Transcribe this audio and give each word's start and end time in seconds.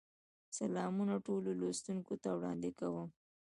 سلامونه 0.57 1.13
ټولو 1.25 1.49
لوستونکو 1.61 2.13
ته 2.23 2.29
وړاندې 2.37 2.69
کوم. 2.79 3.09